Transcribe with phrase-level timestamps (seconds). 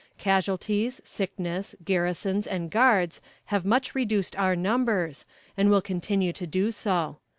[0.17, 6.71] Casualties, sickness, garrisons and guards have much reduced our numbers, and will continue to do
[6.71, 7.19] so.